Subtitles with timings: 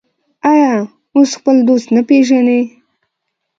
[0.51, 0.73] آیا
[1.13, 2.61] او خپل دوست نه پیژني؟